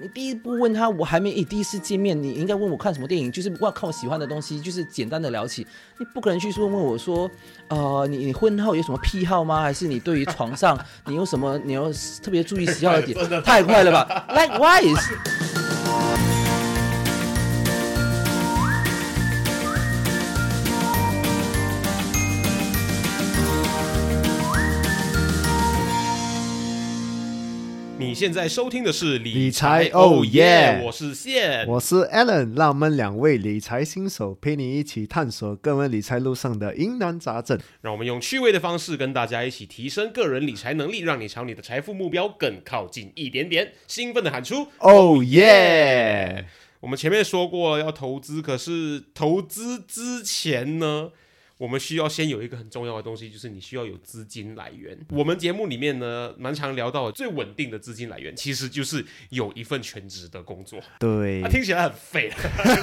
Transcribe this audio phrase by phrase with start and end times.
[0.00, 5.66] 你第一步问他，我还没诶第一次见面，你应该问我看什么电影，就是我看我喜欢的东西，就是简单的聊起。
[5.98, 7.28] 你不可能去说问我说，
[7.66, 9.60] 呃，你你婚后有什么癖好吗？
[9.60, 11.90] 还是你对于床上你有什么你要
[12.22, 13.42] 特别注意喜好的点？
[13.42, 15.77] 太快了吧！Likewise。
[28.08, 37.60] 你现在收听的是理财哦 Oh Yeah 我是线，我是 Allen，让我们两位理财新手陪你一起探索个人理财路上的疑难杂症。
[37.82, 43.74] 让我们用趣味的方式跟大家一起提升个人理财能力，让你朝你的财富目标更靠近一点点。
[43.86, 46.46] 兴奋的喊出 Oh yeah！
[46.80, 51.10] 我们前面说过要投资，可是投资之前呢，
[51.58, 54.96] 我们需要先有一个很重要的东西，就是你需要有资金来源。
[55.10, 60.80] 我们节目里面呢，蛮常聊到的最稳定的资金来源，其实就是有一份全职的工作。
[61.00, 62.30] 对啊，，听起来很废，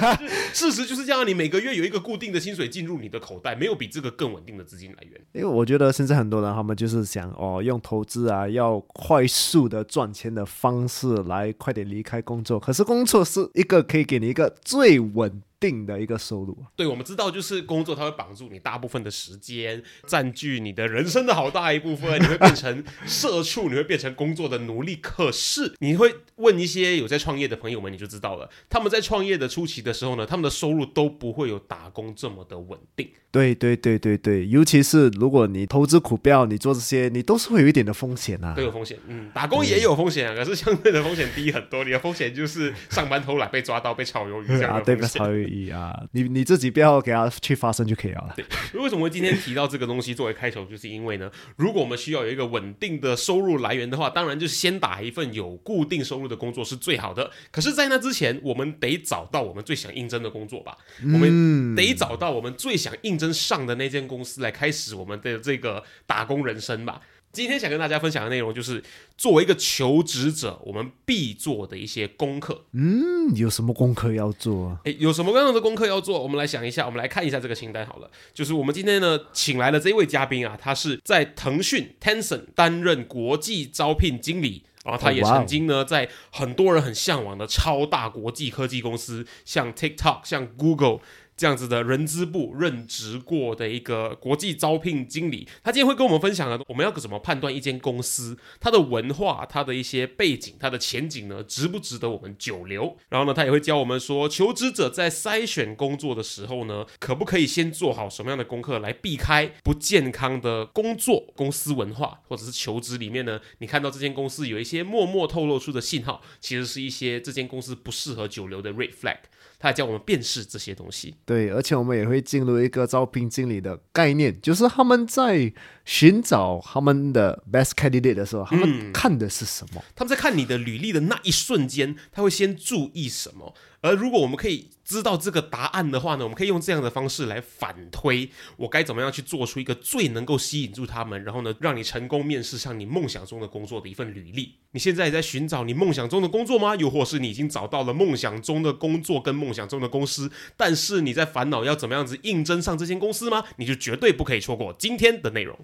[0.52, 1.26] 事实就是这样。
[1.26, 5.20] 你每个月有一个固定的薪水进入你的口袋，没有比这个更稳定的资金来源。
[5.32, 12.60] 因为我觉得现在很多人他们就是想哦，用投资啊，要快速的赚钱的方式来快点离开工作。
[12.60, 16.56] 可是工作是一个可以给你一个最稳定的一个收入。
[16.74, 24.96] 对，我们知道，就是工作它会绑住你大部分的时间，占据你的人生的好大一部分，你会变成社畜，你会变成工作的奴隶。
[24.96, 33.10] 可是你会问一些有在创业的朋友们，你就知道了，他们在创业的初期的时候呢，他们的收入都不会有打工这么的稳定。
[33.36, 38.62] 对对对对对，尤其是如果你投资股票，你做这些，你都是会有一点的风险啊都。
[38.62, 41.84] 有风险，嗯，打工也有风险啊，可是相对的风险低很多。
[41.84, 45.20] 你的风险就是上班偷懒被抓到被炒鱿鱼 这样啊，的对，风险。
[45.20, 45.94] 不超有意义啊！
[46.12, 48.32] 你你自己不要给他去发生就可以了。
[48.34, 48.44] 对
[48.80, 57.30] 为什么会今天提到这个东西作为开头，就是因为呢，如果我们需要有一个稳定的收入来源的话，当然就是先打一份有固定收入的工作是最好的。
[57.52, 67.00] 可是，在那之前，我们得找到我们最想应征的工作吧，我们得找到我们最想应征上的那间公司，来开始我们的这个打工人生吧。
[67.32, 68.82] 今天想跟大家分享的内容就是，
[69.18, 72.64] 作为一个求职者，我们必做的一些功课。
[72.72, 74.80] 嗯，有什么功课要做啊？
[74.84, 76.22] 诶，有什么样的功课要做？
[76.22, 78.10] 我们来想一下，我们来看一下这个清单好了。
[78.32, 84.62] 就是我们今天呢，请来了这位嘉宾啊，他是在腾讯 Tencent 担任国际招聘经理。
[84.82, 91.00] 然后他也曾经呢，在很多人很向往的超大国际科技公司，像 TikTok、像 Google
[91.36, 95.46] 这样子的人资部任职过的一个国际招聘经理。
[95.62, 102.96] 他今天会跟我们分享呢，我们要怎么判断一间公司它的文化、它的一些背景、它的前景呢，值不值得我们久留？
[103.10, 119.18] 然后呢，他也会教我们说，求职者在筛选工作的时候呢，可不可以先做好什么样的功课来避开不健康的工作、公司文化，或者是求职里面呢，你看到这间公司有一些默默透露出的信号，其实是一些这间公司不适合久留的 red flag。
[119.58, 121.14] 他还教我们辨识这些东西。
[121.26, 125.52] 对，而且我们也会进入一个招聘经理的概念，就是他们在
[125.84, 129.82] 寻找他们的 best candidate 的时候，他们看的是什么？
[129.96, 133.52] 他们在看你的履历的那一瞬间，他会先注意什么？
[133.80, 144.54] 而如果我们可以知道这个答案的话呢，我们可以用这样的方式来反推，我该怎么样去做出一个最能够吸引住他们，然后呢，让你成功面试上你梦想中的工作的一份履历。
[144.72, 146.76] 你现在也在寻找你梦想中的工作吗？
[146.76, 153.44] 又或是你已经找到了梦想中的工作跟梦想中的公司，但是你在烦恼要怎么样子应征上这间公司吗？
[153.56, 155.58] 你就绝对不可以错过今天的内容。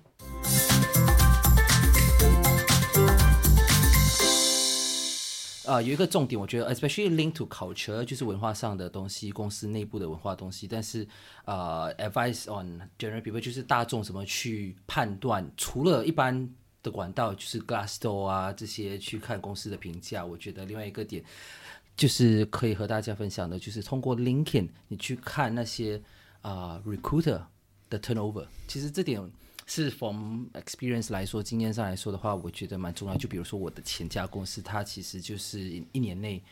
[5.64, 10.66] 啊、有一个重点，我觉得 especially link to culture 就是文化上的东西，公司内部的文化东西。
[10.66, 11.06] 但是
[11.44, 16.48] 呃，advice on general people 就是大众怎么去判断，除了一般
[16.82, 21.22] 的管道，就是 Glassdoor 啊这些去看公司的评价，我觉得另外一个点
[21.96, 26.02] 就是可以和大家分享的，就是通过 LinkedIn 你去看那些
[26.40, 27.40] 啊、recruiter
[27.88, 29.30] 的 turnover，其实这点。
[29.74, 33.16] 是 from experience 来说，经验上来说的话，我觉得蛮重要。
[33.16, 35.60] 就比如说我的前家公司，它其实就是
[35.92, 36.42] 一年内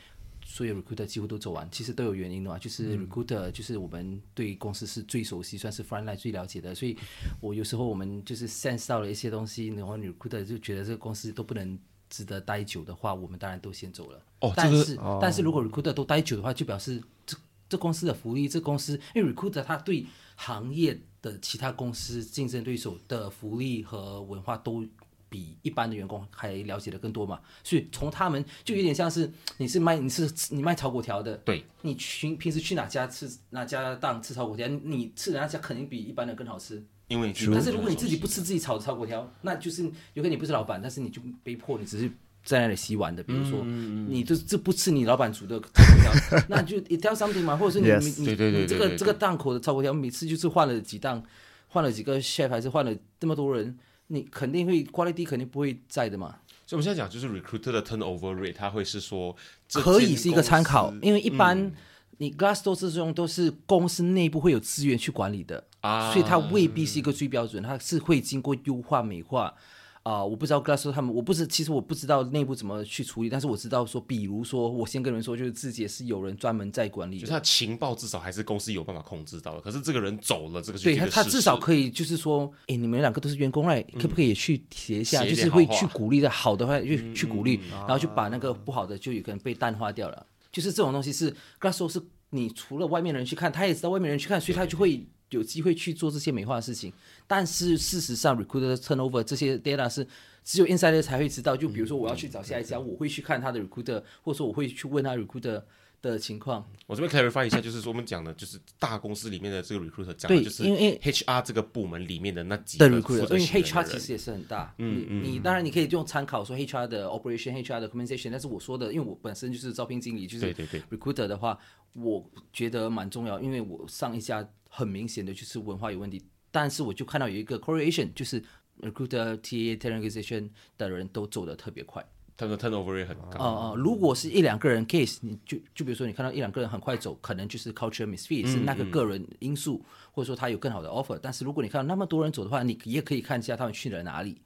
[0.43, 2.59] 所有 recruiter 几乎都走完，其实都有原因的嘛。
[2.59, 6.97] 就是 recruiter 就是我们对公司是最熟悉，算是 front line 最了解的，所以
[7.41, 11.79] 我有时候我们就是 sense 到了一些东西，然后 recruiter 就觉得这个公司都不能
[12.09, 14.23] 值得待久的话，我们当然都先走了。
[14.41, 17.37] 哦这个但是、但是如果 recruiter 都待久的话，就表示这
[17.69, 20.07] 这公司的福利，这公司因为 recruiter 他对
[20.37, 24.87] 行业的其他公司竞争对手的福利和文化都
[25.29, 36.85] 比一般的员工还了解的更多嘛，所以从他们就有点像是你是卖你是你卖炒粿条的，对，你去平时去哪家吃哪家档吃炒粿条，你吃人家家肯定比一般的更好吃。
[37.07, 39.83] 因为但是如果你自己不吃自己炒的炒粿条，那就是
[40.15, 42.11] 有可能你不是老板，但是你就被迫你只是
[42.45, 43.23] 在那里洗碗的。
[43.23, 51.23] 比如说，你这这不吃你老板煮的炒粿条， 那就 it tell something 嘛，或者是你 Yes 你你这个这个档口的炒粿条，每次就是换了几档，
[51.69, 53.79] 换了几个 chef，还是换了这么多人，
[54.09, 56.37] 你肯定会 quality 肯定不会在的嘛。
[56.67, 59.35] 所以我们现在讲就是 recruiter 的 turnover rate，它会是说
[59.73, 61.73] 可以是一个参考因为一般
[62.19, 69.55] 你 Glassdoor 这种都是公司内部会有资源去管理的，啊所以它未必是一个最标准，它是会经过优化美化。
[70.03, 90.27] 啊、我不知道 Glassdoor 他们，我不是，其实我不知道内部怎么去处理，但是我知道说，比如说，我先跟你们说，就是字节是有人专门在管理的，就是他情报至少还是公司有办法控制到的，可是这个人走了，这个对他，他至少可以就是说，哎，你们两个都是员工来，可不可以去写一下，就是会去鼓励的，好的话就去鼓励，然后就把那个不好的就有可能被淡化掉了。
[90.51, 96.93] 就是这种东西是 Glassdoor 是你除了外面人去看，他也知道外面人去看，所以他就会有机会去做这些美化的事情。
[97.27, 100.07] 但是事实上，recruiter turnover 这些 data 是
[100.45, 101.57] 只有 insider 才会知道。
[101.57, 105.63] 就比如说我要去找下一家，我会去看他的 recruiter，或者说我会去问他 recruiter
[106.03, 106.67] 的情况。
[106.87, 121.27] 我这边 clarify 一下，就是说我们讲的就是大公司里面的这个 recruiter 讲的就是因为 HR 这个部门里面的那几个 recruiter，因为 HR 其实也是很大，嗯嗯你当然你可以用参考说 HR 的 operation、HR 的 compensation，但是我说的，因为我本身就是招聘经理，就是对对对 recruiter
[121.27, 121.59] 的话，
[121.93, 128.43] 我觉得蛮重要，因为我上一家很明显的就是文化有问题，但是我就看到有一个 correlation，就是
[128.81, 132.03] recruiter、TA、talent acquisition 的人都走得特别快。
[132.37, 133.39] 他们的 turnover 很高。
[133.39, 141.19] 哦哦，如果是一两个人 case，你就就比如说你看到一两个人很快走，可能就是 culture misfit，、是那个个人因素，或者说他有更好的 offer。
[141.21, 144.41] 但是如果你看到那么多人走的话，你也可以看一下他们去了哪里。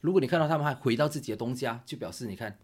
[0.00, 2.58] 如果你看到他们还回到自己的东家，就表示你看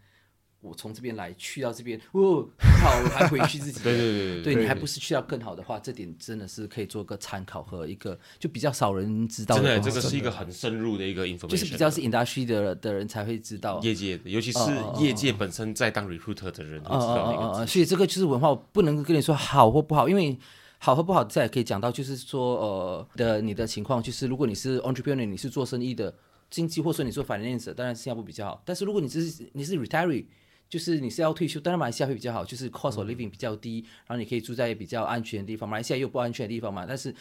[0.62, 2.48] 我从这边来，去到这边，哦，
[2.80, 3.84] 好，我还回去自己 的。
[3.84, 13.80] 对对对对你还不是去到更好的话，这点真的是可以做个参考和一个就比较少人知道真的，这个是一个很深入的一个 information，就是比较是 industry 的的人才会知道。
[13.82, 14.60] 业界，尤其是
[15.00, 20.38] 业界本身在当 recruiter 的人会知道的一个所以这个就是文化，我不能跟你说好或不好，因为
[20.78, 26.14] 好和不好，再可以讲到，就是说呃的你的情况，就是如果你是 entrepreneur，你是做生意的
[26.50, 28.62] 经济，或者说你做 finance，当然新加坡比较好。
[28.64, 30.26] 但是如果你只是你是 retiree，
[30.72, 35.68] 就是你是要退休，当然马来西亚会比较好，就是 cost of living 比较低，然后你可以住在比较安全的地方。
[35.68, 37.14] 马来西亚也有不安全的地方嘛，但是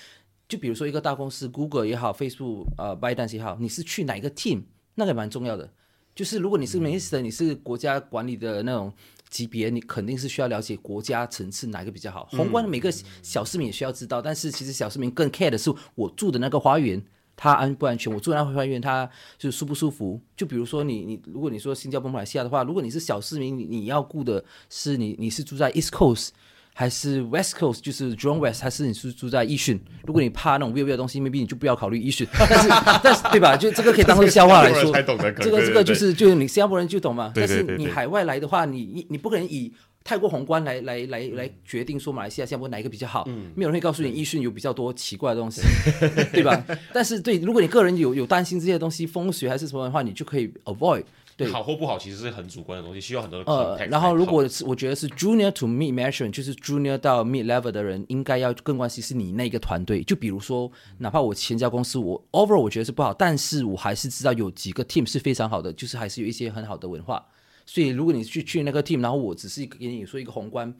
[0.47, 4.61] 就比如说一个大公司，Google 也好，Facebook 呃 b y d a n c e 也好，你是去哪一个 team，
[4.95, 5.69] 那个也蛮重要的。
[6.15, 8.93] 就是如果你是 minister，你是国家管理的那种
[9.27, 12.29] 级别，你肯定是需要了解国家层次哪个比较好。
[12.31, 12.89] 宏观的每个
[13.21, 17.03] 小市民也需要知道，但是其实小市民更 care 的是我住的那个花园。
[17.43, 18.13] 它安不安全？
[18.13, 20.21] 我住的那个花园，它就是舒不舒服？
[20.37, 26.29] 就比如说你你，如果你说新加坡、马来西亚的话，如果你是小市民，你你要顾的是你你是住在 East Coast
[26.75, 29.79] 还是 West Coast，就是 Jurong West，还是你是住在易训？
[30.05, 32.27] 如果你怕那种 weird 的东西，maybe 你就不要考虑易训。
[32.47, 32.69] 但是
[33.03, 33.57] 但是对吧？
[33.57, 34.93] 就这个可以当做笑话来说。
[34.93, 37.31] 这个这个就是就是你新加坡人就懂嘛。
[37.33, 43.23] 但是你海外来的话，你你你不可能以太过宏观来来来来决定说马来西亚、新加坡哪一个比较好。
[43.27, 45.61] 嗯没有人会告诉你易迅有比较多奇怪的东西，
[46.33, 46.65] 对吧？
[46.93, 51.03] 但是对，如果你个人有有担心这些东西风水还是什么的话，你就可以 avoid。
[51.37, 60.03] 对，好或不好其实是很主观的东西，需要很多的，呃然后如果是我觉得是 junior to mid management，就是 junior 到 mid level 的人，应该要更关心是你那个团队。
[60.03, 67.25] 就比如说，哪怕我前家公司我 overall 我觉得是不好，但是我还是知道有几个 team 是非常好的，就是还是有一些很好的文化。
[67.71, 70.75] 所以如果你去去那个 team，然后我只是给你说一个宏观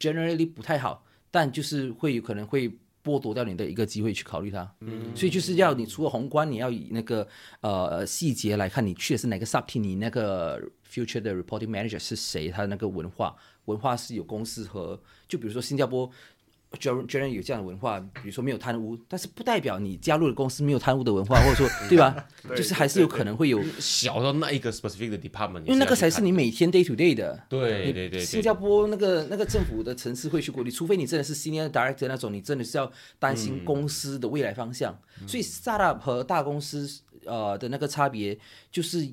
[0.00, 2.68] ，generally 不太好，但就是会有可能会
[3.04, 4.68] 剥夺掉你的一个机会去考虑它。
[4.80, 7.28] 嗯，所以就是要你除了宏观，你要以那个
[7.60, 10.60] 呃细节来看，你去的是哪个 sub team，你那个
[10.92, 16.10] future 的 reporting manager 是谁，他的那个文化文化是有公司和就比如说新加坡。
[16.78, 22.26] 居然居然有这样的文化，比如说没有贪污，但是不代表你加入的公司没有贪污的文化，或者说 对吧？
[22.56, 27.40] 就是还是有可能会有，小到那一个 specific 的 department，因为那个才是你你每天 day to day 的。
[27.48, 34.98] 对对对对新加坡那个那个政府的层次会去过，你除非你真的是 senior director 那种，你真的是要担嗯心公司的未来方向。
[35.26, 36.88] 所以 startup 和大公司
[37.24, 38.36] 呃的那个差别，
[38.70, 39.08] 就是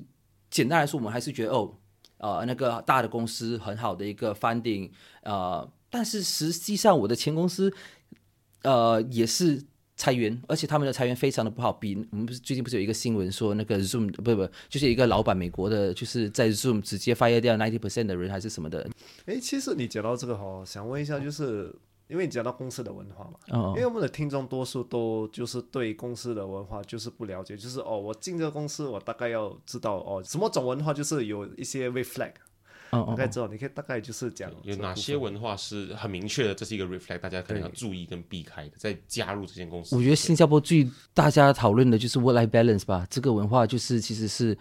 [0.50, 1.72] 简单来说，我们还是觉得哦，
[2.18, 4.90] 呃那个大的公司很好的一个 funding，
[5.22, 7.72] 呃，但是实际上我的前公司
[8.62, 9.62] 呃也是
[9.94, 11.72] 裁员，而且他们的裁员非常的不好。
[11.72, 18.90] 比我们不是最近不是有一个新闻说那个 Zoom 不不就是一个老板美国的，就是在 Zoom 直接 fire 掉 ninety percent 的人还是什么的。
[19.26, 21.72] 哎，其实你讲到这个哈，想问一下，就是
[22.08, 32.04] 因为你讲到公司的文化嘛，哦因为我们的听众多数都就是对公司的文化就是不了解，就是哦，我进这个公司，我大概要知道哦，什么种文化就是有一些嗯
[33.06, 39.96] 大概知道，你可以大概就是讲有哪些文化是很明确的，这是一个 reflect，大家可能要注意跟避开的，在加入这间公司。
[39.96, 44.56] 我觉得新加坡最大家讨论的就是 work-life balance 吧，这个文化就是其实是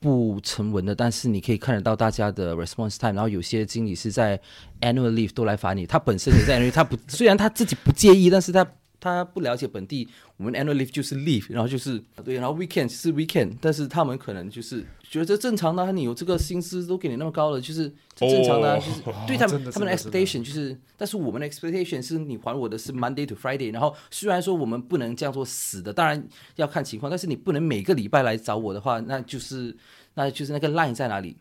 [0.00, 4.38] 不成文的，但是你可以看得到大家的 response time，然后有些经理是在
[4.80, 8.66] annual leave 都来罚你，他本身也在 annual 他不 虽然他自己不介意，但是他
[9.04, 10.08] 他不了解本地，
[10.38, 29.76] 我们 annual leave 就是 leave，然后就是对，然后 weekend 是 weekend，但是他们可能就是觉得这正常的啊、你有这个薪资都给你那么高了，就是正常的就是对他 真们他们的 expectation 就是，但是我们的 expectation 是你还我的是 Monday to Friday，然后虽然说我们不能这样做死的，当然要看情况，但是你不能每个礼拜来找我的话，那就是
[30.14, 31.36] 那就是那个 line 在哪里？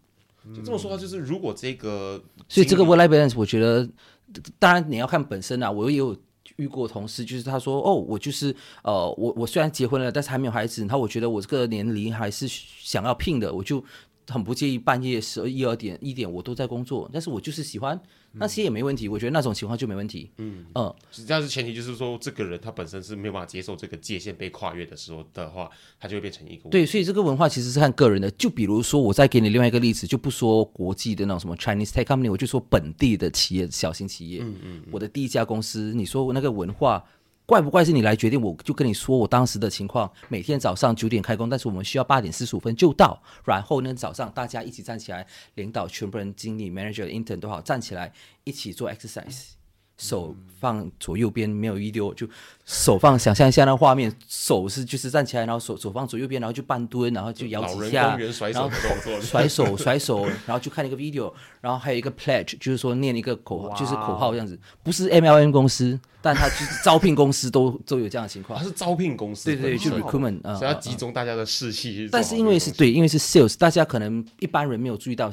[0.53, 3.89] 就这么说的话，就是如果这个所以这个经理 work life balance 我觉得，
[4.59, 6.13] 当然你要看本身啊，我也有。
[6.57, 13.83] 遇过同事，就是他说，哦，我就是，呃，我我虽然结婚了，但是还没有孩子，然后我觉得我这个年龄还是想要聘的，我就
[14.27, 17.99] 很不介意半夜十一二点一点我都在工作，但是我就是喜欢
[18.33, 20.31] 那些也没问题，我觉得那种情况就没问题。
[20.37, 20.95] 嗯嗯，
[21.27, 28.31] 但是前提就是说，这个人他本身是没有办法接受这个界限被跨越的时候的话，他就会变成一个对，所以这个文化其实是看个人的。
[28.31, 34.39] 就比如说，我再给你另外一个例子，就不说国际的那种什么 Chinese tech company，我就说本地的企业、小型企业。
[34.41, 34.83] 嗯嗯。
[34.91, 37.03] 我的第一家公司，你说我那个文化
[37.45, 38.41] 怪不怪是你来决定？
[38.41, 43.21] 我就跟你说我当时的情况，每天早上九点开工，但是我们需要八点四十五分就到。
[43.45, 48.13] 然后呢，早上大家一起站起来，领导全部人、经理、manager、intern 都好，站起来
[48.45, 49.49] 一起做 exercise。
[49.97, 52.27] 手放左右边，没有一丢，就
[52.65, 58.27] 手放，想象一下那画面，手是就是站起来，然后手手放左右边，然后就半蹲，然后就摇几下然
[58.63, 58.69] 后
[59.21, 61.31] 甩手甩手，然后就看一个 video，
[61.61, 68.65] 然后还有一个 pledge，就是说念一个口号，就是口号这样子，不是 MLM 公司，但他就是招聘公司都都有这样的情况他。
[68.65, 72.07] 是招聘公司对对，就，recruitment 啊、所以要集中大家的士气。
[72.11, 75.29] 但是因为是对，因为是 sales，大家可能一般人没有注意到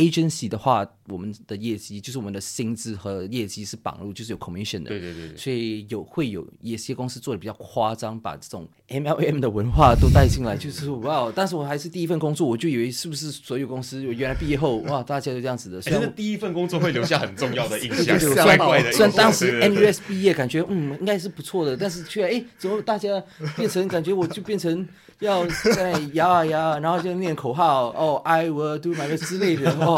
[0.00, 4.88] agency 的话，我们的业绩就是我们的薪资和业绩是绑入，就是有 commission 的。
[4.88, 15.80] 对对对对，所以有会有一些公司做的比较夸张，把这种 MLM 的文化都带进来，就是说哇，哦但是我还是第一份工作，我就以为是不是所有公司原来毕业后哇，大家都这样子的。
[15.82, 18.90] 虽然我哎真的第一份工作会留下很重要的印象， 怪怪的。
[18.92, 23.22] 虽然当时对对对 NUS 毕业，感觉嗯应该是不错的，但是却哎怎么大家
[23.56, 24.86] 变成感觉我就变成
[25.20, 29.96] 要在摇啊摇啊，然后就念口号哦 I will do my best 之类的哦，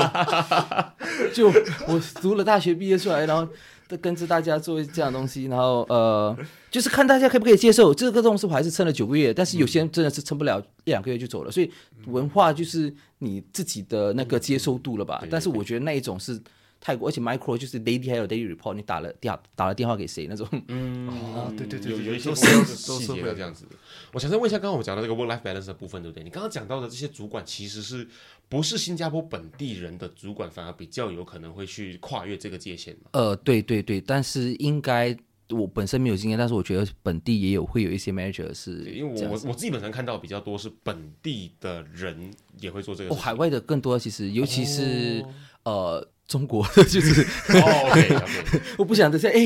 [1.33, 1.49] 就
[1.87, 3.47] 我读了大学毕业出来，然后
[3.89, 6.37] 都跟着大家做这样东西，然后呃
[6.71, 11.71] 就是看大家可不可以接受这个东西，我还是撑了九个月，但是有些人真的是撑不了一两个月就走了，所以
[12.07, 15.23] 文化就是你自己的那个接受度了吧？
[15.31, 16.41] 但是我觉得那一种是。
[16.85, 23.77] 泰国，而且 micro 就是 daily 还有 daily report，你打了电打了电话给谁那种，嗯，哦对对对，有有一些都都细是会节这样子的。
[24.13, 26.25] 我想再问一下，刚刚我们讲到这个 work life balance 的部分，对不对？
[26.25, 28.07] 你刚刚讲到的这些主管，其实是
[28.49, 33.11] 不是新加坡本地人的主管，反而比较有可能会去跨越这个界限嘛？
[33.13, 35.17] 呃，对对对，但是应该
[35.51, 43.25] 我本身没有经验，但是我觉得本地也有会有一些 manager 是因为我我我自己本身看到比较多是本地的人也会做这个哦，事情。
[43.25, 45.25] 海外的更多，其实尤其是、
[45.63, 48.17] 呃中国， 就是哦，OK
[48.79, 49.39] 我不想等下哎，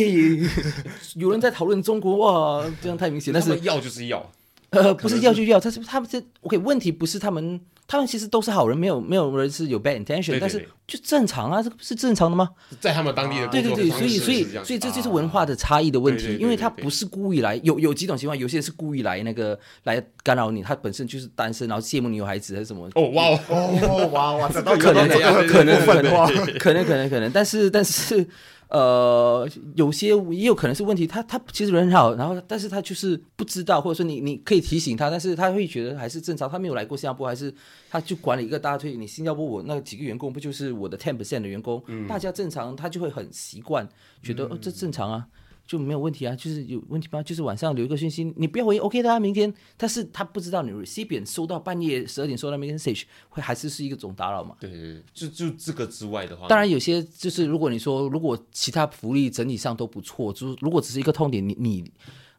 [1.15, 4.31] 有人在讨论中国哇，这样太明显，但是要就是要，
[4.71, 7.61] 呃不是要就要，他是他们这 OK 问题不是他们。
[7.89, 12.49] 他们其实都是好人，没有没有人是有 bad intention，对对但是就正常啊，这个不是正常的吗？
[12.81, 15.13] 在他们当地的对对对，所以所以所以这就是啊。
[15.17, 28.27] 文化的差异的问题，因为他不是故意来，有有几种情况，有些人是故意来那个来干扰你，他本身就是单身，然后羡慕你有孩子还是什么，哦哇哦，哦哇哇，这都可能可能可能可能可能可能，但是但是
[28.69, 37.55] 呃，有些也有可能是问题，他他其实人很好，然后但是他就是不知道，或者说你你可以提醒他，但是他会觉得还是正常，他没有来过新加坡，还是
[37.89, 43.89] 他就管理一个大队，你新加坡我那几个员工不就是我的 ten percent 的员工，大家正常，他就会很习惯，
[44.23, 45.27] 觉得、哦这正常啊。
[45.67, 47.23] 就没有问题啊，就是有问题吗？
[47.23, 49.53] 就是晚上留一个讯息，你不要回，OK 的啊，明天。
[49.77, 54.57] 但是他不知道你 recipient 收到半夜十二点收到 message 会还是是一个总打扰嘛？
[54.61, 61.91] 对对对，就就这个之外的话，当然，有些就是如果你说如果其他福利整体上都不错，就是如果只是一个痛点，你你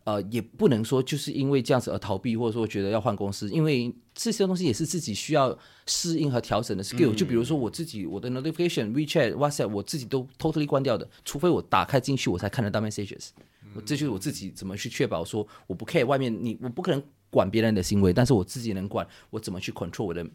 [0.07, 5.53] 呃，也不能说就是因为这样子而逃避，或者说觉得要换公司，因为这些东西也是自己需要
[5.85, 7.13] 适应和调整的 skill。
[7.13, 13.31] 就比如说我自己，我的 notification、WeChat、WhatsApp，我自己都 totally 关掉的，除非我打开进去，我才看得到 messages。
[13.73, 20.25] 我这就是我自己怎么去确保说我不 care 外面你，我不可能管别人的行为，但是我自己能管我怎么去 control 我的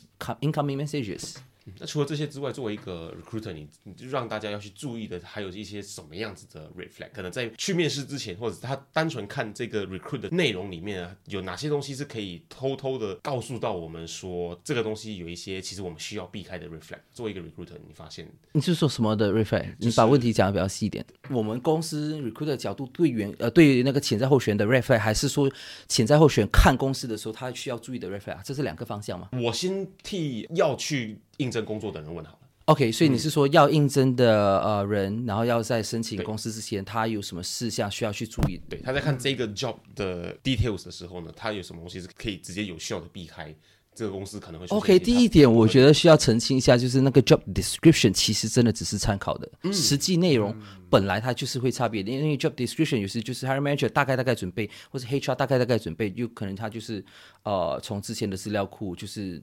[0.42, 1.36] incoming messages。
[1.78, 7.08] 那除了这些之外，作为一个 recruiter，你你就让大家要去注意的，还有一些什么样子的 red flag？
[7.12, 16.98] 可能在去面试之前，或者他单纯看这个 recruit 的内容里面啊，有哪些东西是可以偷偷的告诉到我们说，这个东西有一些其实我们需要避开的 red flag。
[17.12, 21.04] 作为一个 recruiter，你发现你是说什么的 reflect？、你把问题讲的比较细一点。
[21.30, 25.50] 我们公司 recruiter 角度对员呃对那个潜在候选人的 reflect，还是说
[25.88, 28.42] 潜在候选人看公司的时候他需要注意的 reflect？
[28.44, 32.38] 这是两个方向吗我先替要去应征工作的人问好了。
[32.66, 38.60] ？OK，所以你是说要应征的呃人，然后要在申请公司之前，他有什么事项需要去注意？
[38.70, 43.52] 对，他在看这个 job 的 details 的时候呢，他有什么东西是可以直接有效的避开
[43.96, 50.56] 这个公司可能会 OK，第一点，我觉得需要澄清一下，就是那个 job description 其实真的只是参考的，嗯实际内容
[50.88, 57.04] 本来它就是会差别的，因为 job description 有时就是 hiring manager 大概大概准备，或者 HR 大概大概准备，有可能他就是
[57.42, 59.42] 呃从之前的资料库就是。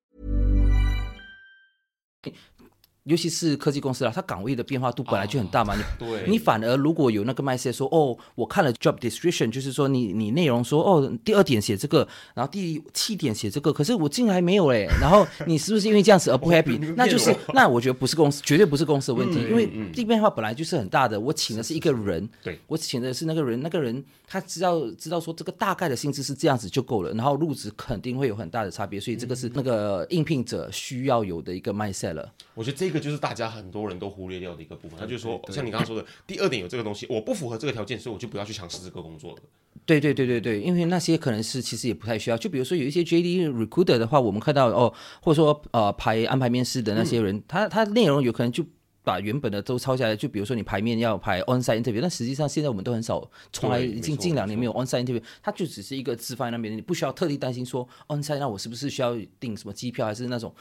[3.05, 5.75] 尤其是科技公司啦，它岗位的变化度本来就很大嘛。
[5.75, 14.87] 你对你反而如果有那个 mindset 说，哦，我看了 job description，就是说你你内容说，哦，第二点写这个，然后第七点写这个，可是我进来没有嘞。
[15.01, 21.19] 然后你是不是因为这样子而不 happy？、那就是 那我觉得不是公司，绝对不是公司的问题，因为这变化本来就是很大的。
[21.19, 32.31] 我请的是一个人，对我请的是那个人，那个人他知道知道说这个大概的薪资是这样子就够了，然后入职肯定会有很大的差别，所以这个是那个应聘者需要有的一个 mindset 了。
[32.53, 34.99] 我觉得这个就是大家很多人都忽略掉的一个部分。
[34.99, 39.37] 他就说，像你刚刚说的，第二点有这个东西，我不符合这个条件，所以我就不要去尝试这个工作了。
[39.85, 42.37] 对对对对对，因为那些可能是其实也不太需要。
[42.37, 48.65] 就比如说有一些 JD recruiter 的话，我们看到哦，或者说呃排安排面试的那些人，他他内容有可能就。
[49.03, 60.53] 把原本的都抄下来，就比如说你排面要排 onsite interview，但实际上现在我们都很少，从来对已经近两年没有 onsite interview，它就只是一个自放在那边，你不需要特地担心说 onsite，那我是不是需要订什么机票，还是那种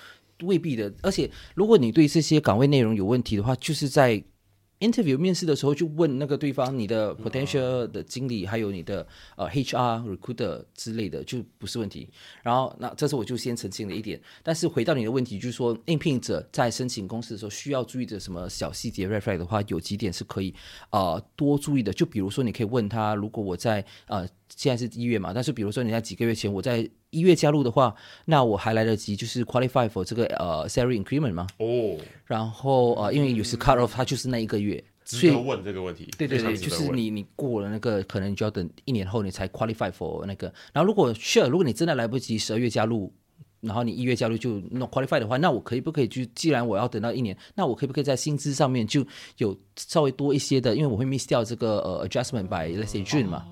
[0.42, 0.92] 未必的。
[1.02, 4.22] 而且如果你对这些岗位内容有问题的话，就是在
[4.80, 12.08] interview 面试的时候就问那个对方你的 potential 的经理，还有你的呃 HR recruiter 之类的，就不是问题。
[12.42, 14.18] 然后那这次我就先澄清了一点。
[14.42, 20.54] 但是回到你的问题，就是说应聘者在申请公司的时候需要注意的什么小细节 red flag 的话，有几点是可以
[20.92, 21.92] 呃多注意的。
[21.92, 24.26] 就比如说你可以问他，如果我在呃
[24.56, 27.94] 现在是一月嘛，但是比如说你在几个月前我在一月加入的话，
[28.24, 31.46] 那我还来得及就是 qualify for 这个呃 salary increment 吗？
[31.58, 36.08] 哦，然后呃，因为有时 cut off 它就是那一个月，所以问这个问题。
[36.16, 40.52] 对对对，就是你你过了那个，可能你就要等一年后你才 qualify for 那个。
[40.72, 43.12] 然后如果 sure，如果你真的来不及十二月加入，
[43.60, 49.04] 然后你一月加入就 not qualify 的话，那我可以不可以就既然我要等到一年，那我可以不可以在薪资上面就
[49.38, 53.44] 有稍微多一些的，因为我会 miss 掉这个呃 adjustment by let's say June 嘛。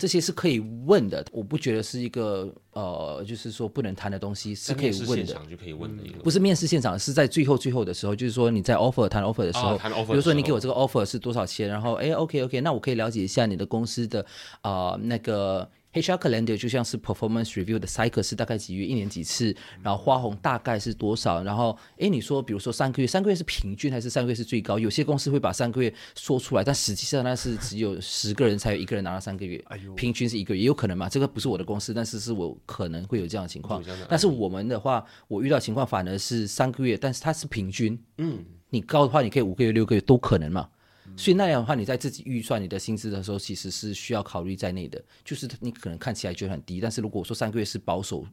[0.00, 5.26] 这些是可以问的，我不觉得是一个呃，就是说不能谈的东西，是可以问的。
[5.26, 14.24] 现场就可以问的一个，不是面试现场，是在最后最后的时候，就是说你在 offer 谈 offer 的时候，啊谈 offer 比如说你给我这个 offer 是多少钱，然后哎 OK OK，那我可以了解一下你的公司的
[14.62, 24.78] 啊、呃那个 HR calendar 就像是 performance review 的 cycle 是大概几月，一年几次，然后花红大概是多少，然后哎你说比如说三个月，三个月是平均还是三个月是最高？
[24.78, 29.60] 有些公司会把三个月说出来，但实际上那是只有十个人才有一个人拿到三个月，
[29.96, 33.82] 平均是一个月，也有可能嘛，这个不是我的公司，但是是我可能会有这样的情况。
[34.08, 40.68] 但是我们的话，我遇到情况反而是三个月，但是它是平均，嗯，你高的话，你可以五个月、六个月都可能嘛。
[41.16, 45.02] 所以那样的话，你在自己预算你的薪资的时候，其实是需要考虑在内的。
[45.24, 48.26] 就是你可能看起来觉得很低，但是如果说三个月是保守，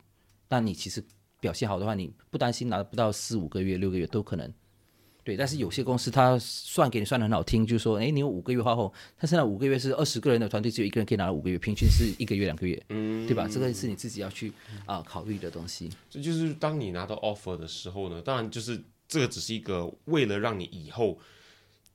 [0.50, 1.04] 那你其实
[1.40, 4.52] 表现好的话，你不担心拿不到四五个月、六个月都可能。
[5.24, 13.46] 对，但是有些公司它算给你算的很好听，就是说，哎，你有五个月花后，他现在五个月是二十个人的团队，只有一个人可以拿到五个月，平均是一个月两个月，嗯，对吧？
[13.46, 14.54] 这个是你自己要去
[14.86, 15.90] 啊、考虑的东西。
[16.10, 21.20] 这就是当你拿到 offer 的时候呢，当然就是这个只是一个为了让你以后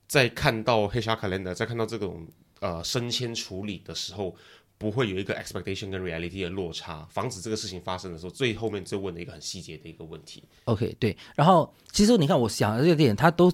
[0.07, 2.27] 在看到 HR calendar，在看到这种
[2.61, 4.35] 呃升迁处理的时候，
[4.79, 10.43] 不会有一个 expectation 跟 reality 的落差，防止这个事情发生的时候，最后面就问了一个很细节的一个问题。
[10.65, 11.17] OK，对。
[11.35, 13.53] 然后其实你看，我想的这个点，它都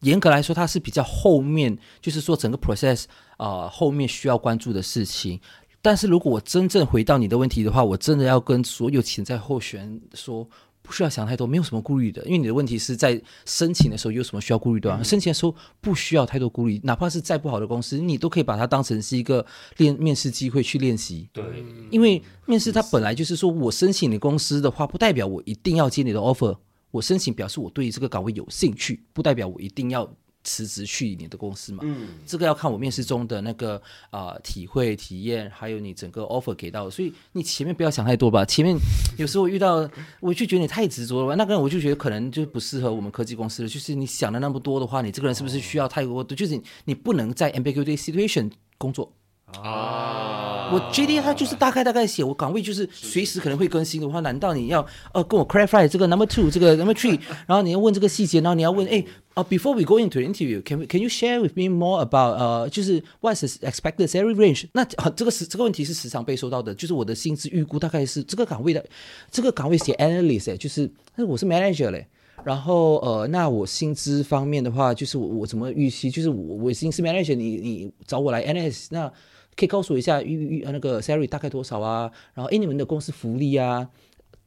[0.00, 3.04] 严格来说，它是比较后面，就是说整个 process
[3.36, 5.40] 啊、后面需要关注的事情。
[5.80, 10.48] 但是如果我真正回到你的问题的话，我真的要跟所有潜在候选人说，
[10.82, 15.02] 不需要想太多，没有什么顾虑的，因为你的问题是在申请的时候有什么需要顾虑的、啊？
[15.02, 19.44] 申请的时候不需要太多顾虑，哪怕是再不好的公司，你都可以把它当成是一个
[19.76, 21.28] 练面试机会去练习。
[21.32, 21.44] 对，
[21.90, 26.56] 因为面试它本来就是说我申请你公司的话，不代表我一定要接你的 offer。
[26.90, 30.04] 我申请表示我对这个岗位有兴趣，不代表我一定要
[30.44, 31.80] 辞职去你的公司嘛。
[31.84, 33.76] 嗯，这个要看我面试中的那个
[34.10, 36.90] 啊、呃体会、体验，还有你整个 offer 给到的。
[36.90, 38.44] 所以你前面不要想太多吧。
[38.44, 38.76] 前面
[39.18, 39.88] 有时候我遇到，
[40.20, 41.34] 我就觉得你太执着了吧。
[41.34, 43.68] 那个人我就觉得可能就不适合我们科技公司了。
[43.68, 46.34] 就是你想的那么多的话，你这个人是不是需要太多的？
[46.34, 49.12] 就是你你不能在 ambiguity situation 工作。
[49.60, 61.00] 啊，我 JD 它就是大概大概写，我岗位就是随时可能会更新的话，难道你要呃跟我 clarify 这个 number two 这个 number three，然后你要问这个细节，然后你要问哎啊、before we go into interview，can we, can
[61.00, 64.66] you share with me more about 呃就是 what's expected salary range？
[64.72, 68.84] 那、啊、这个是这个问题是时常被收到的，就是我的薪资预估大概是这个岗位的
[69.30, 72.06] 这个岗位写 analyst 哎，就是但是我是 manager 嘞。
[72.44, 76.10] 然后呃，那我薪资方面的话，就是我我怎么预期？
[76.10, 79.10] 就是我我已经是 manager，你你找我来 analyst，那
[79.56, 82.10] 可以告诉我一下预预呃那个 salary 大概多少啊？
[82.34, 83.88] 然后诶，你们的公司福利啊，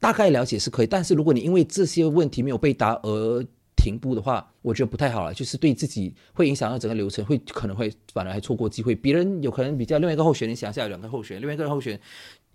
[0.00, 0.86] 大概了解是可以。
[0.86, 3.44] 但是如果你因为这些问题没有被答而
[3.76, 8.94] 停步的话，我觉得不太好了，就是对自己会影响到整个流程，会可能会反而还错过机会。
[8.94, 12.00] 别人有可能比较另外一个候选人，想下有两个候选，另外一个候选人。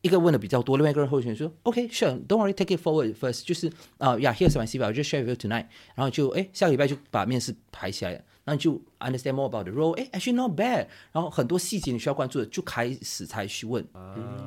[0.02, 8.82] 一个问的比较多，另外一个候选人说，OK，sure，don't、worry，take it forward first，就是啊、y e a h here's my CV，I just share with you tonight，然后就哎下个礼拜就把面试排起来了，然后就
[8.99, 13.86] understand more about the role，哎，actually not bad，然后很多细节你需要关注的就开始才去问，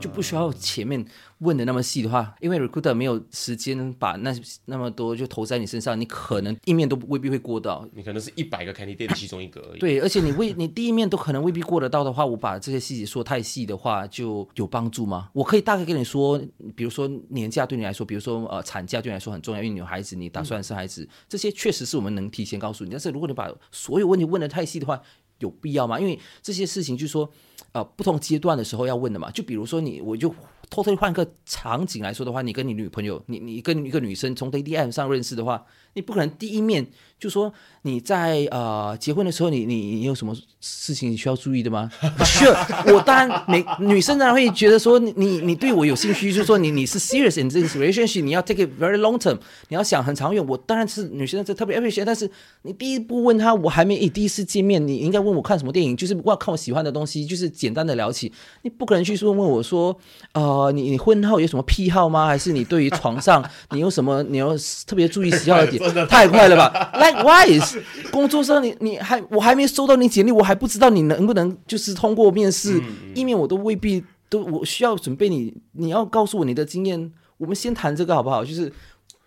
[0.00, 1.04] 就不需要前面
[1.44, 9.78] 问的那么细的话，因为 recruiter 没有时间把那那么多就投在你身上，你可能一面都未必会过到，你可能是一百个 candidate 的其中一个而已。
[9.78, 15.28] 对，而且你未你第一面都可能未必过得到的话，我把这些细节说太细的话，就有帮助吗？
[15.34, 16.40] 我可以大概跟你说，
[16.74, 22.90] 比如说年假对你来说，比如说呃产假对你来说很重要，因为女孩子，你打算生孩子，这些确实是我们能提前告诉你。
[22.90, 25.00] 但是如果你把所有问题问的太细的话，
[25.40, 25.98] 有必要吗？
[25.98, 27.28] 因为这些事情就是说，
[27.72, 29.30] 呃，不同阶段的时候要问的嘛。
[29.32, 30.32] 就比如说你，我就
[30.70, 36.86] 偷偷换个场景来说的话，你跟你女朋友，你你跟一个女生从 A D M 上认识的话，你不可能第一面
[37.18, 37.52] 就说
[37.82, 50.44] 你在呃结婚的时候你，你你有什么事情需要注意的吗？Sure，我当然每女生当然会觉得说你你对我有兴趣，就是说你你是 serious in this relationship，你要 take it very long term，你要想很长远。
[50.46, 52.30] 我当然是女生这特别 appreciate，但是
[52.62, 58.30] 你第一步问他，我还没第一次见面，你应该问我看什么电影，就是我看我喜欢的东西，就是简单的聊起。
[58.62, 59.96] 你不可能去说问我说，
[60.32, 62.26] 呃，你你婚后有什么癖好吗？
[62.26, 64.54] 还是你对于床上 你有什么你要
[64.86, 65.83] 特别注意喜好的点？
[66.08, 72.82] 太快了吧！Likewise，工作上你你还我还没收到你简历，我还不知道你能不能就是通过面试，
[73.14, 77.12] 一面我都未必都我需要准备你，你要告诉我你的经验。
[77.36, 78.44] 我们先谈这个好不好？
[78.44, 78.72] 就是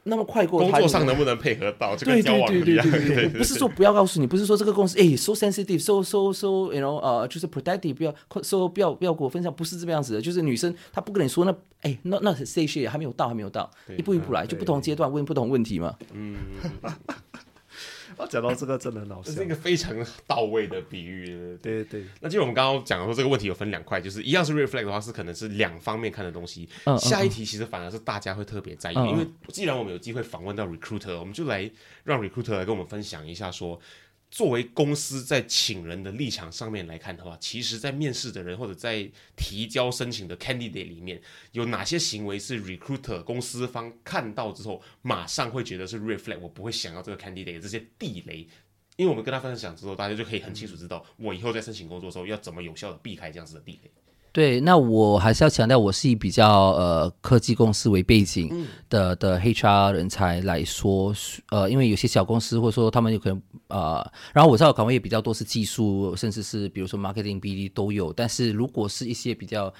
[0.07, 3.05] 那么快过工作上能不能配合到，就对跟交对对对往一样。
[3.07, 15.95] 对对，不是说不要告诉你，不是说这个公司哎 so sensitive so so so you know 呃就是 protective 不要 so 不要不要跟我分享，不是这个样子的，就是女生她不跟你说那哎那那 stage 还没有到还没有到，一步一步来，就不同阶段问不同问题嘛。
[18.17, 19.47] 啊， 讲到这个真的很好笑这是一。
[19.47, 21.57] 个非常到位的比喻。
[21.61, 26.67] 对对，那就是我们刚刚讲说这个问题有分两块，就是一样是 reflect 的话，是可能是两方面看的东西。
[26.99, 31.69] 下一题其实反而是大家会特别在意，因为既然我们有机会访问到 recruiter，我们就来
[32.03, 33.79] 让 recruiter 来跟我们分享一下说。
[34.29, 41.21] 作为公司在请人的立场上面来看的话，其实，在面试的人或者在提交申请的 candidate 里面，
[41.53, 48.47] 有哪些行为是 recruiter 公司方看到之后，马上会觉得是 reflect，我不会想要这个 candidate 这些地雷，
[48.97, 53.91] 因为我们跟他分享之后，大家就可以很清楚知道，我以后在申请工作的时候要怎么有效的避开这样子的地雷。
[54.37, 61.11] 对，那我还是要强调，我是以比较呃科技公司为背景的、的 HR 人才来说，
[61.49, 69.73] 呃，因为有些小公司或者说他们有可能呃，然后我知道岗位也比较多是技术，甚至是比如说 marketing、BD 都有，但是如果是一些比较，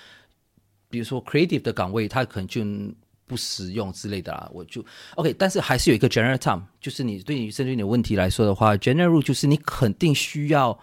[0.90, 2.64] 比如说 creative 的岗位，它可能就
[3.28, 4.50] 不实用之类的啦。
[4.52, 4.84] 我就
[5.18, 10.80] OK，但是还是有一个 general term，就是你对你针对你的问题来说的话，general rule 就是你肯定需要。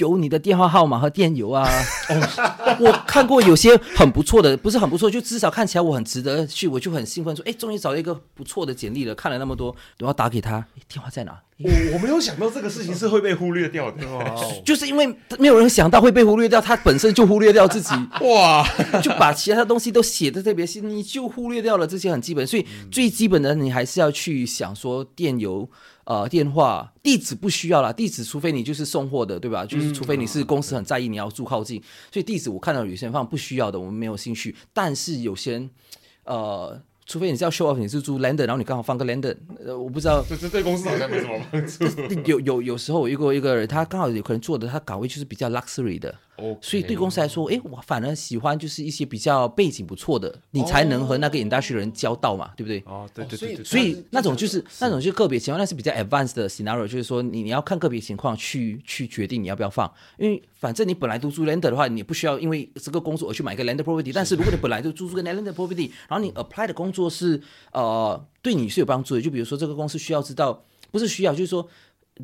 [0.00, 1.68] 有你的电话号码和电邮啊！
[2.08, 9.14] 哦，我看过有些很不错的，不是很不错，就至少看起来我很值得去，我就很兴奋说，哎，终于找到一个不错的简历了。
[9.14, 11.38] 看了那么多，我要打给他，电话在哪？
[11.62, 14.02] 我我没有想到这个事情是会被忽略掉的，
[14.64, 15.06] 就是因为
[15.38, 18.66] 没有人想到会被忽略掉，他本身就忽略掉自己， 哇，
[19.02, 25.68] 就把其他的东西都写的特别细，你就忽略掉了这些很基本，所以最基本的你还是要去想说电邮。
[26.04, 29.64] 呃，电话地址不需要啦，地址除非你就是送货的，对吧？
[29.64, 31.82] 就是除非你是公司很在意你要住靠近，
[32.12, 34.54] 所以地址我看到有些人放不需要的，我们没有兴趣。
[34.72, 35.70] 但是有些人，
[36.24, 36.82] 呃。
[37.06, 39.36] 除非你是要 show off，你是住 London，然后你刚好放个 London，
[39.66, 41.84] 呃，我不知道， 这这对公司好像没什么帮助。
[42.24, 46.14] 有有有时候我遇过一个人，他刚好有可能做的他岗位就是比较 luxury 的，
[46.60, 52.82] 所以对公司来说，哎，我反而喜欢就是一些比较背景不错的，你才能和那个 industry 人交道嘛，对不对？
[52.86, 53.64] 哦，对对对对。
[53.64, 67.40] 所以那种就是那种就个别情况，那是比较 advanced 的 scenario，就是说你你要看个别情况去去决定你要不要放，因为反正你本来都住 lender 的话，你不需要因为这个工作而去买一个 lender property，但是如果你本来就租租个 lender property，然后你 apply 的工作是。
[67.72, 69.20] 呃，对你是有帮助的。
[69.20, 71.66] 就比如说，这个公司需要知道，不是需要，就是说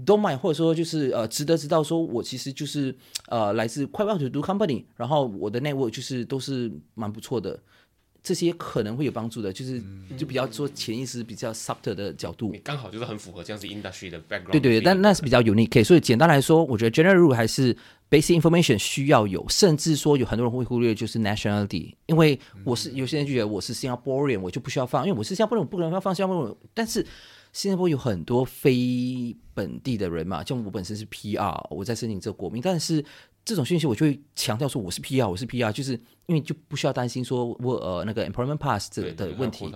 [0.05, 1.83] ，don't mind，或者说就是呃，值得知道。
[1.83, 2.95] 说我其实就是
[3.29, 7.59] 呃，来自快 want to do company，然后我的 network 就是都是蛮不错的。
[8.23, 9.81] 这些可能会有帮助的，就是
[10.19, 14.51] 就比较说潜意识比较 subtle 的角度，刚好就是很符合这样子 industry 的 background。
[14.51, 15.85] 对对，但那是比较 unique。
[15.85, 17.73] 所以简单来说，我觉得 general rule 还是
[18.11, 26.57] basic information 需要有，甚至说有很多人会忽略就是 nationality，因为我是有些人就觉得我是新加坡人，我就不需要放，因为我是新加坡人，我不可能要放新加坡人。
[26.75, 27.07] 但是
[27.57, 33.03] 新加坡有很多非本地的人嘛，像我本身是 PR，我在申请这个国民，但是。
[33.47, 35.93] 这种讯息我就会强调说我是 PR，我是 PR，就是
[36.27, 39.73] 因为就不需要担心说我呃那个 employment pass 这的问题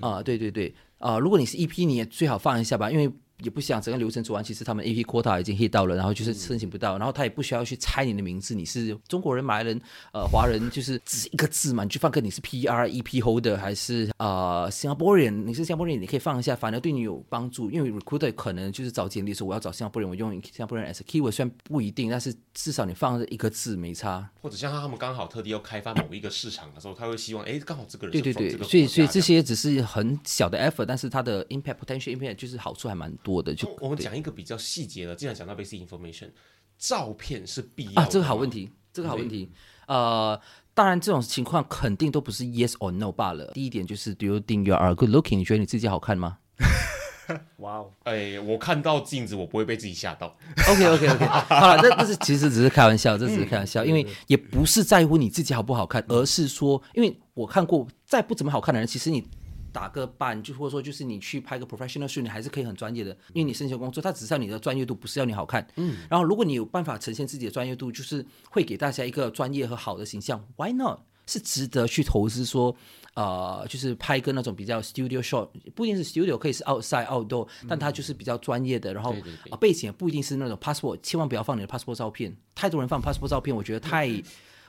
[0.00, 3.12] 啊，对对对啊，如果你是 EP，你也最好放一下吧，因为。
[3.42, 9.80] 也不想整个流程走完，其实他们 A P quota 已经 hit 到了，然后就是申请不到，然后他也不需要去猜你的名字，你是中国人、马来人、
[10.12, 24.28] 呃华人， 就是只一个字嘛，你就放个你是 P R E P holder 还是呃新加坡人，你是新加坡人，你可以放一下，反而对你有帮助，因为 recruiter 可能就是找简历说我要找新加坡人，我用新加坡人 as keyword，虽然不一定，但是至少你放一个字没差。
[24.42, 34.10] 或者像他们刚好特地要开发某一个市场的时候，他会希望哎刚好这个人对对对，所以所以这些只是很小的 effort，但是它的 impact potential impact 就是好处还蛮多的，就我们讲。
[34.10, 36.30] 讲一个比较细节的，既然讲到 basic information，
[36.76, 39.48] 照片是必要啊，这个好问题，这个好问题。
[39.86, 40.40] 呃，
[40.74, 43.52] 当然这种情况肯定都不是 yes or no 罢了。
[43.54, 45.36] 第一点就是，Do you think you are good looking？
[45.36, 46.38] 你觉得你自己好看吗？
[47.58, 50.36] 哇哦，哎，我看到镜子，我不会被自己吓到。
[50.68, 59.24] OK OK OK， 好了，这这是其实只是开玩笑，这只是开玩笑，因为也不是在乎你自己好不好看，而是说，因为我看过再不怎么好看的人，其实你。
[59.72, 65.66] 打个板，就或者说就是你去拍个 professional shoot，你还是可以很专业的，因为你申请工作，它只是要你的专业度，不是要你好看。
[65.76, 65.96] 嗯。
[66.08, 71.00] 然后，如果你有办法呈现自己的专业度，就是会给大家一个专业和好的形象，Why not？
[71.26, 72.74] 是值得去投资说，
[73.14, 78.92] 呃，就是拍一个那种比较 studio shot，不一定是 studio，可以是 outside outdoor，但它就是比较专业的。
[78.92, 79.14] 然后
[79.48, 82.36] 啊，背景也不一定是那种 passport，千万不要放你的 passport 照片。
[82.56, 84.10] 太多人放 passport 照片，我觉得太，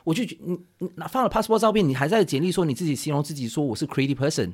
[0.04, 4.52] 我就你你放了 passport 照片，你还在简历说你自己形容自己说我是 creative person。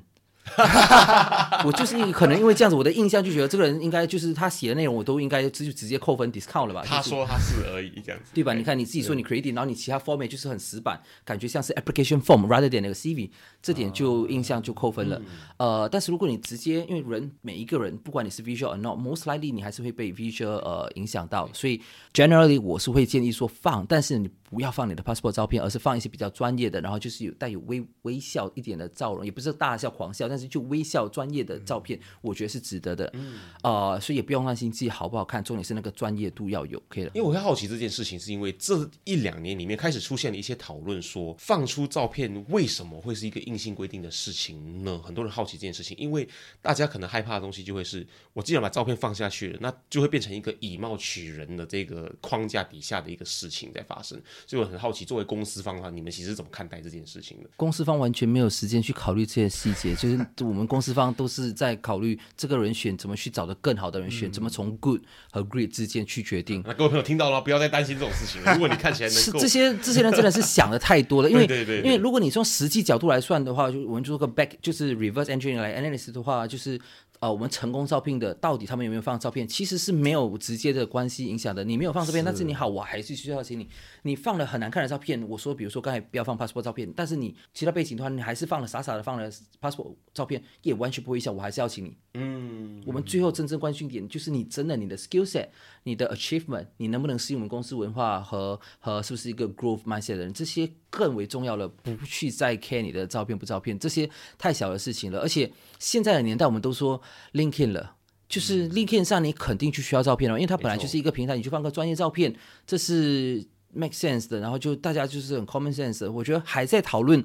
[1.65, 6.83] 我就是可能因为这样子，我的印象就觉得这个人应该就是他写的内容，我都应该直直接扣分 discount 了吧？
[6.85, 8.53] 他说他是而已，这样子对吧？
[8.53, 13.29] 你看你自己说你 creative，然后你其他 format 就是很死板，感觉像是 application form rather than 那个 CV，
[13.61, 15.21] 这点就印象就扣分了。
[15.57, 21.81] 呃，但是如果你直接因为人每一个人，不管你是 visual or not，most likely 你还是会被 visual 呃影响到，所以
[22.13, 33.09] generally 我是会建议说放，但是你不要放你的 passport 照片，而是放一些比较专业的，然后就是有带有微微笑一点的照容，也不是大笑狂笑，但是就微笑专业的照片，我觉得是值得的。
[33.13, 37.11] 嗯，呃，所以也不用担心自己好不好看，重点是那个专业度要有，可以了。
[37.13, 44.99] 因为我会好奇这件事情，是因为这一两年里面开始出现了一些讨论，说放出照片为什么会是一个硬性规定的事情呢？
[45.03, 46.27] 很多人好奇这件事情，因为
[46.61, 54.21] 大家可能害怕的东西就会是我既然把照片放下去了，那就会变成一个以貌取人的这个框架底下的一个事情在发生。
[54.45, 57.49] 所以我很好奇，作为公司方的话，你们其实怎么看待这件事情的？
[57.55, 61.07] 公司方完全没有时间去考虑这些细节，就是我们公司方。
[61.17, 66.61] 都是在考虑这个人选怎么去找的更好的人选，怎么从 good 和 great 之间去决定。
[66.63, 68.39] 那各位朋友听到了，不要再担心这种事情。
[68.53, 76.79] 如果你看起来能够，这些这些人真的是想的太多了， 因为对对，因为如果你从实际角度来算的话，就我们做个 back 就是 reverse engineering 来 analysis 的话，就是
[77.19, 81.63] 呃，我们成功招聘的到底他们有没有放照片，其实是没有直接的关系影响的。
[81.63, 83.67] 你没有放照片，但是你好，我还是需要请你。
[84.07, 89.29] 你放了很难看的照片，我说，比如说刚才不要放 passport 照片，但是你其他背景的话，你还是放了傻傻的放了
[89.61, 91.97] passport 照片，也完全不会影响，我还是要请你。
[92.13, 95.49] 嗯，我们最后真正关心点就是你真的你的 skill set、
[95.83, 101.67] 你的 achievement，你能不能适应我们公司文化和和是不是一个 growth mindset 的人，这些更为重要了。
[101.67, 105.19] 不去再 care 你的照片不照片，这些太小的事情了。
[105.19, 107.01] 而且现在的年代，我们都说
[107.33, 107.95] LinkedIn 了。
[108.29, 113.41] 就是 LinkedIn 上你肯定就需要照片了，因为它本来就是一个平台，你去放个专业照片，这是
[113.77, 114.39] make sense 的。
[114.39, 116.11] 然后就大家就是很 common sense 的。
[116.11, 117.23] 我觉得还在讨论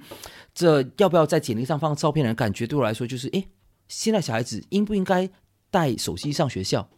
[0.55, 3.49] 这要不要在简历上放照片的感觉，对我来说就是，诶，
[3.89, 5.29] 现在小孩子应不应该
[5.71, 6.89] 带手机上学校？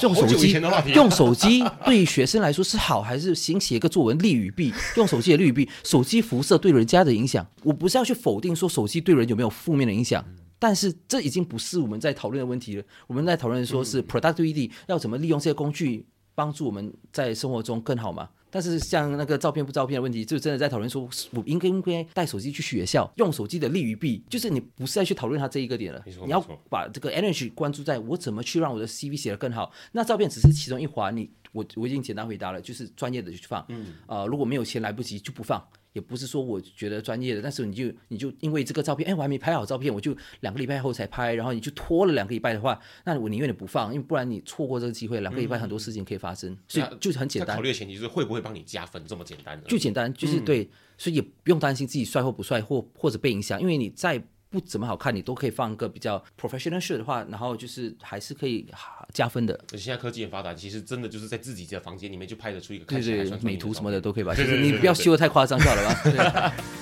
[0.00, 0.52] 用手机
[0.94, 4.72] 用手机对于学生来说是好还是行写一个作文利与弊？
[4.96, 10.24] 用手机的利与弊，手机辐射对人家的影响，我不是要去否定说手机对人有没有负面的影响，
[10.58, 12.84] 但是这已经不是我们在讨论的问题了。
[13.06, 18.30] 我们在讨论说是 productivity 要怎么利用这些工具帮助我们在生活中更好嘛？
[18.54, 26.40] 但是像那个照片不照片的问题，就真的在讨论说，我应该应该带手机去学校，用手机的利与弊，就是你不是在去讨论它这一个点了，你要
[26.70, 29.72] 把这个 energy 关注在我怎么去让我的 CV 写得更好。
[29.90, 35.60] 那照片只是其中一环，你我我已经简单回答了，就是专业的就去放，嗯，呃，如果没有钱来不及就不放。
[35.94, 49.66] 也不是说我觉得专业的，但是你就你就因为这个照片，哎，我还没拍好照片，我就两个礼拜后才拍，然后你就拖了两个礼拜的话，那我宁愿你不放，因为不然你错过这个机会，两个礼拜很多事情可以发生，所以就是很简单考，虑的前提就是会不会帮你加分，这么简单的。
[49.68, 58.78] 就简单，就是嗯对，所以也不用担心自己帅或不帅，或或者被影响，因为你再不怎么好看，你都可以放一个比较 professional shot 的话，然后就是还是可以啊
[59.14, 59.54] 加分的。
[59.72, 66.52] 而且现在科技很发达，其实真的就是在自己的房间里面就拍得出一个对看起对算，聪明美图什么的都可以吧，对就是你对对对不要修的太夸张就好了吧。
[66.60, 66.74] 对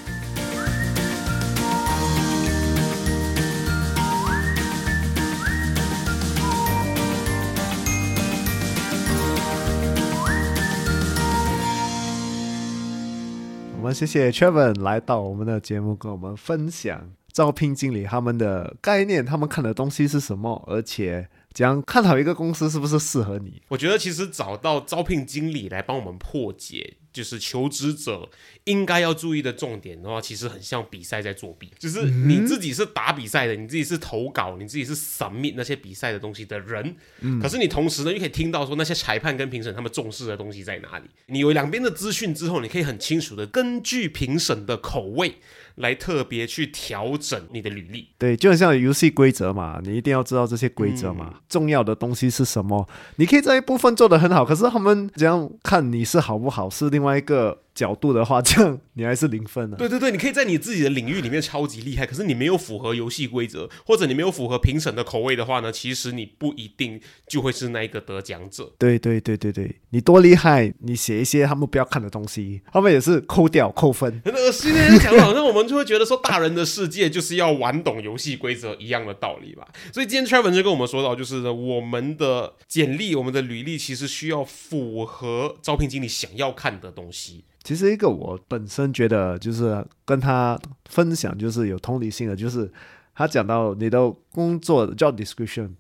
[13.83, 23.63] 我们谢谢 Trevor 来到我们的节目，跟我们分享招聘经理他们的概念，他们看的东西是什么，而且怎样看好一个公司是不是适合你。
[23.69, 28.29] 我觉得其实找到招聘经理来帮我们破解，就是求职者
[28.65, 31.71] 应该要注意的重点的话，其实很像比赛在作弊。
[31.79, 36.97] 就是你自己是打比赛的，你自己是投稿，你自己是 submit 那些比赛的东西的人，
[37.41, 41.05] 可是你同时呢，又可以听到说那些裁判跟评审他们重视的东西在哪里。
[41.27, 45.37] 你有两边的资讯之后，你可以很清楚的根据评审的口味
[45.77, 48.09] 来特别去调整你的履历。
[48.19, 51.35] 对，就很像游戏规则嘛，你一定要知道这些规则嘛。
[51.49, 52.89] 重要的东西是什么？
[53.17, 68.73] 你可以在一部分做得很好，可是他们怎样看你是好不好，是另外一个角度的话，这样你还是零分的、对对对，你可以在你自己的领域里面超级厉害，可是你没有符合游戏规则，或者你没有符合评审的口味的话呢，其实你不一定就会是那一个得奖者。
[68.79, 74.21] 对对对对对，你多厉害，你写一些他们不要看的东西，他们也是扣掉扣分。
[74.25, 79.67] 很恶心的讲好像我们就会觉得说，大人的世界就是要玩懂游戏规则一样的道理吧。
[79.93, 87.45] 所以今天 Trevor 就跟我们说到，就是呢，我们的简历、我们的履历其实需要符合招聘经理想要看的东西。
[87.63, 92.71] 其实一个我本身觉得就是跟他分享，就是有同理心的，就是
[93.15, 95.71] 他讲到你的工作的 job description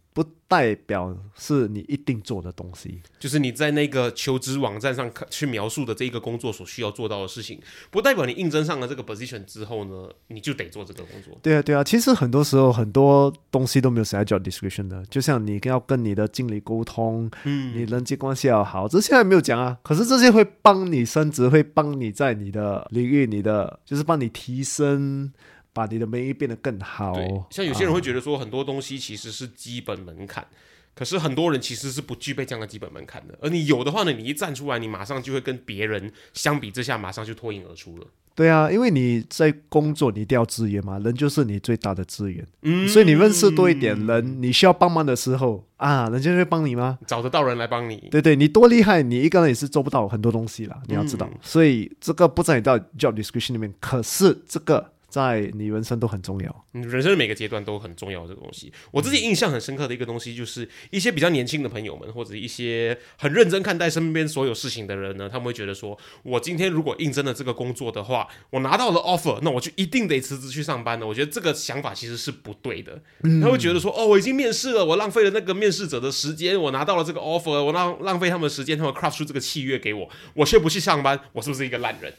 [0.53, 3.01] 代表是你一定做的东西。
[3.19, 7.59] 就是你在那个求职网站上去描述的这一个工作所需要做到的事情，
[7.91, 11.39] 不代表你应征上了这个 position 之后呢，你就得做这个工作。
[11.43, 19.79] 对啊，对啊，其实很多时候很多东西都没有写在 job description 的，就像你要跟你的经理沟通，嗯，你人际关系要好，这现在没有讲啊。
[19.83, 25.33] 可是这些会帮你升职，会帮你在你的领域，你的就是帮你提升，
[25.73, 27.15] 把你的美意变得更好。
[27.15, 30.47] 对，像有些人会觉得说很多东西其实是基本门槛。
[30.95, 38.07] 可是很多人其实是不具备这样的基本门槛的，而你有的话呢，你一站出来，你马上就会跟别人相比之下，马上就脱颖而出了。
[38.35, 42.47] 对啊，因为你在工作，你一定要资源嘛，人就是你最大的资源。
[42.61, 46.99] 嗯，所以你认识多一点人，你需要帮忙的时候啊，人家会帮你吗？
[47.07, 51.27] 找得到人来帮你，对对，你多厉害，你一个人也是做不到很多东西啦，你要知道。
[51.33, 56.65] 嗯所以这个不在你到 job description 里面，可是这个在你人生都很重要。
[56.73, 58.73] 你人生的每个阶段都很重要这个东西。
[58.91, 71.07] 我自己印象很深刻的一个东西，就是一些比较年轻的朋友们，或者一些很认真看待身边所有事情的人呢，他们会觉得说，我今天如果应征了这个工作的话，我拿到了 offer，那我就一定得辞职去上班了。
[71.07, 72.99] 我觉得这个想法其实是不对的。
[73.43, 82.11] 他会觉得说，哦，我已经面试了，我浪费了那个面试者的时间，我拿到了这个 offer，我浪浪费他们的时间，他们 craft 出这个契约给我，我却不去上班，我是不是一个烂人？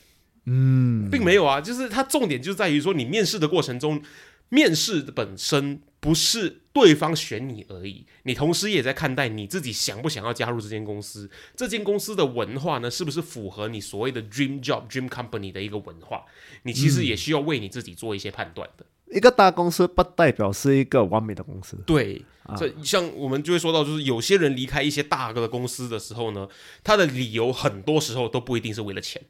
[0.45, 4.01] 嗯，并没有啊，就是它重点就在于说，你面试的过程中，
[4.49, 16.23] 面试本身不是对方选你而已，你同时也在看待你自己想不想要加入这间公司，这间公司的文化呢，是不是符合你所谓的 dream job、dream company 的一个文化？
[16.63, 18.85] 你其实也需要为你自己做一些判断的。
[19.11, 21.77] 一个大公司不代表是一个完美的公司。
[21.85, 22.19] 对，
[22.57, 26.47] 这像我们就会说到，就是有些人离开一些大个的公司的时候呢，
[26.83, 29.21] 他的理由很多时候都不一定是为了钱，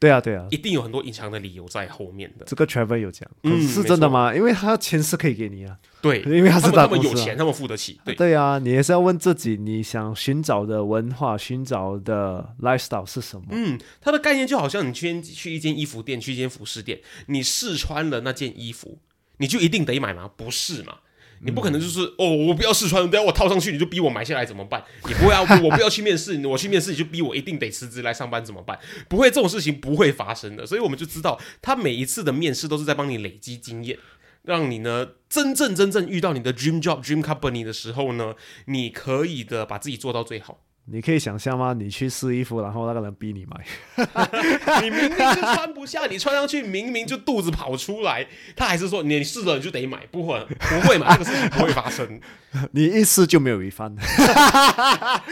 [0.00, 2.44] 对啊，对啊，一定有很多隐藏的理由在后面的。
[2.46, 4.32] 这个 Trevor 有讲，嗯是是真的吗？
[4.34, 5.76] 因为他钱是可以给你啊。
[6.00, 8.00] 对，因为他是们大公司啊他们有钱，他们付得起。
[8.04, 13.46] 对，对啊，你也是要问自己，你想寻找的文化、寻找的 lifestyle 是什么？
[13.50, 18.98] 嗯，它的概念就好像你去去一间衣服店，去一间服饰店，你试穿了那件衣服，
[19.38, 20.30] 你就一定得买吗？
[20.36, 20.98] 不是嘛？
[21.40, 24.82] 你不可能就是、哦，我不要试穿，等下我套上去你就逼我买下来怎么办？
[25.06, 28.78] 你不会啊，我不要去面试，我去面试你就逼我一定得辞职来上班怎么办？
[29.08, 30.66] 不会，这种事情不会发生的。
[30.66, 33.98] 所以我们就知道，他每一次的面试都是在帮你累积经验，
[34.42, 38.34] 让你呢真正真正遇到你的 dream job、dream company 的时候呢，
[38.66, 40.60] 你可以的把自己做到最好。
[40.90, 41.72] 你可以想象吗？
[41.72, 43.64] 你去试衣服，然后那个人逼你买，
[44.82, 48.26] 你明明就穿不下，你穿上去明明就肚子跑出来，
[48.56, 52.20] 他还是说你试了你就得买，不会不会嘛，这个事情不会发生，
[52.72, 53.96] 你一试就没有 refund。
[53.98, 55.22] 他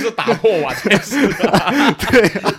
[0.00, 1.24] 是打破碗这件事。
[2.10, 2.52] 对、啊，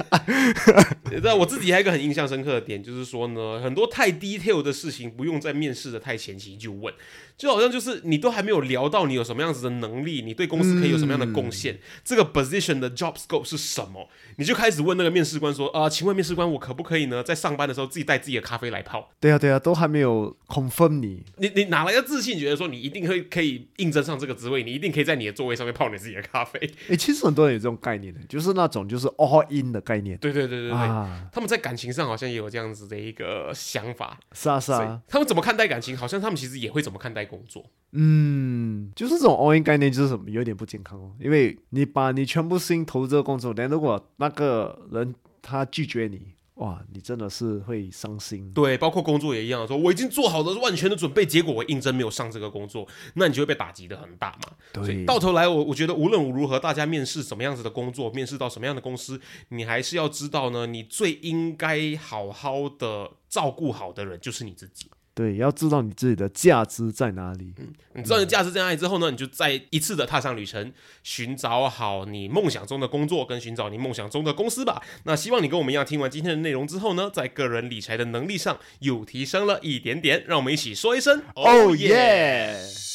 [1.24, 6.94] 但我自己还有一个很印象深刻的点，就是说呢，很多太 detail 的事情不用在面试的太前期就问，
[7.38, 14.08] 就好像就是你都还没有聊到你有什么样子的能力，你对公司可以有什么样的贡献，这个 position 的 job scope 是什么，
[14.38, 19.10] 你就开始问那个面试官说啊、请问面试官，我可不可以呢，在上班的时候自己带自己的咖啡来泡？
[19.20, 21.24] 对啊，对啊，都还没有 confirm 你。
[21.38, 26.60] 你你哪来的自信，觉得说你一定会可以应征上这个职位，你一定可以在你的座位上面泡你自己的咖啡？
[26.90, 30.18] 诶，其实很多人有这种概念的，就是那种就是 all in 的概念。
[30.18, 34.20] 对对对对对，啊，他们在感情上好像也有这样子的一个想法。
[34.32, 37.66] 是啊，是啊，他们怎么看待感情，好像他们其实也会怎么看待工作。
[37.98, 48.52] 嗯，就是这种 all in 概念就是什么有点不健康哦，因为你把你全部心投入这个工作，但如果那个人他拒绝你，哇，你真的是会伤心。
[48.54, 54.54] 对，包括工作也一样，说我已经做好了万全的准备，结果我应征没有上这个工作，那你就会被打击的很大嘛。
[54.72, 64.90] 对，到头来，我我觉得无论如何，大家面试什么样子的工作，面试到什么样的公司，你还是要知道呢，你最应该好好的照顾好的人就是你自己。
[65.16, 67.54] 对，要知道你自己的价值在哪里。
[67.58, 74.84] 嗯你知道你的价值在哪里之后呢，你就再一次的踏上旅程，寻找好你梦想中的工作，跟寻找你梦想中的公司吧。
[75.06, 80.26] 那希望你跟我们一样，听完今天的内容之后呢，在个人理财的能力上又提升了一点点。
[80.28, 82.95] 让我们一起说一声 Oh yeah！